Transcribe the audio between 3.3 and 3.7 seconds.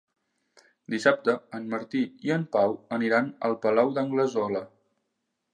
al